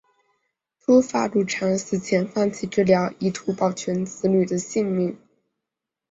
[0.79, 5.15] 秃发傉檀死前放弃治疗以图保全子女的性命。